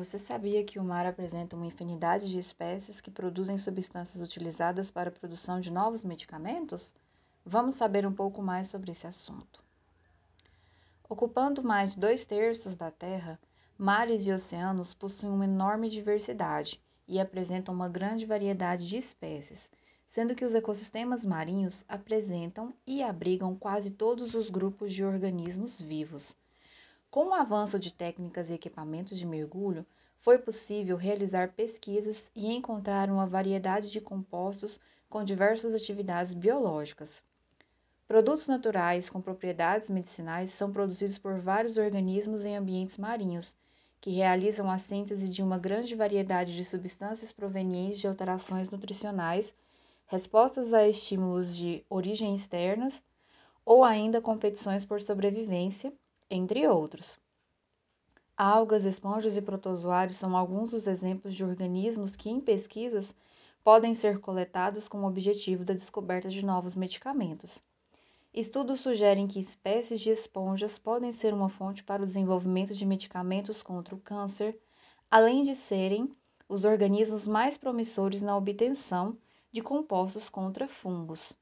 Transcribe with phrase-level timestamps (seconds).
[0.00, 5.10] Você sabia que o mar apresenta uma infinidade de espécies que produzem substâncias utilizadas para
[5.10, 6.94] a produção de novos medicamentos?
[7.44, 9.62] Vamos saber um pouco mais sobre esse assunto.
[11.06, 13.38] Ocupando mais de dois terços da Terra,
[13.76, 19.70] mares e oceanos possuem uma enorme diversidade e apresentam uma grande variedade de espécies,
[20.08, 26.34] sendo que os ecossistemas marinhos apresentam e abrigam quase todos os grupos de organismos vivos.
[27.10, 29.84] Com o avanço de técnicas e equipamentos de mergulho,
[30.20, 37.24] foi possível realizar pesquisas e encontrar uma variedade de compostos com diversas atividades biológicas.
[38.06, 43.56] Produtos naturais com propriedades medicinais são produzidos por vários organismos em ambientes marinhos,
[44.00, 49.52] que realizam a síntese de uma grande variedade de substâncias provenientes de alterações nutricionais,
[50.06, 53.02] respostas a estímulos de origem externas
[53.64, 55.92] ou ainda competições por sobrevivência
[56.30, 57.18] entre outros.
[58.36, 63.14] Algas, esponjas e protozoários são alguns dos exemplos de organismos que, em pesquisas,
[63.64, 67.62] podem ser coletados com o objetivo da descoberta de novos medicamentos.
[68.32, 73.60] Estudos sugerem que espécies de esponjas podem ser uma fonte para o desenvolvimento de medicamentos
[73.62, 74.56] contra o câncer,
[75.10, 76.14] além de serem
[76.48, 79.18] os organismos mais promissores na obtenção
[79.52, 81.36] de compostos contra fungos.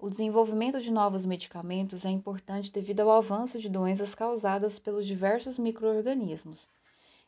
[0.00, 5.58] O desenvolvimento de novos medicamentos é importante devido ao avanço de doenças causadas pelos diversos
[5.58, 6.70] microorganismos.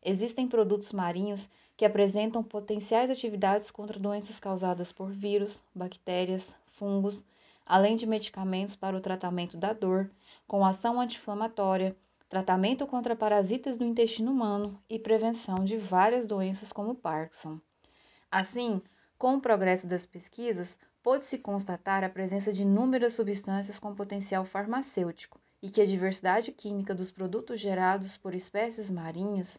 [0.01, 7.25] Existem produtos marinhos que apresentam potenciais atividades contra doenças causadas por vírus, bactérias, fungos,
[7.67, 10.09] além de medicamentos para o tratamento da dor,
[10.47, 11.97] com ação anti-inflamatória,
[12.29, 17.59] tratamento contra parasitas do intestino humano e prevenção de várias doenças como Parkinson.
[18.31, 18.81] Assim,
[19.19, 25.41] com o progresso das pesquisas, pôde-se constatar a presença de inúmeras substâncias com potencial farmacêutico
[25.63, 29.59] e que a diversidade química dos produtos gerados por espécies marinhas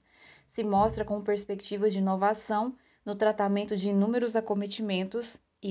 [0.54, 5.38] se mostra com perspectivas de inovação no tratamento de inúmeros acometimentos